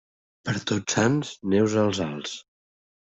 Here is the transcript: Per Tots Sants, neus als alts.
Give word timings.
Per 0.47 0.53
Tots 0.71 0.95
Sants, 0.95 1.33
neus 1.53 1.75
als 1.83 1.99
alts. 2.07 2.33